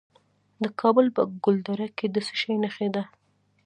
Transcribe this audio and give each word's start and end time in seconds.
د 0.63 0.65
کابل 0.81 1.05
په 1.15 1.21
ګلدره 1.43 1.87
کې 1.97 2.07
د 2.15 2.15
څه 2.27 2.33
شي 2.39 2.53
نښې 2.63 2.87
دي؟ 2.95 3.03